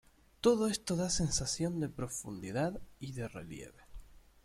Todo 0.45 0.65
esto 0.67 0.93
da 0.95 1.11
sensación 1.21 1.79
de 1.79 1.87
profundidad 1.87 2.81
y 2.99 3.11
de 3.11 3.27
relieve. 3.27 3.83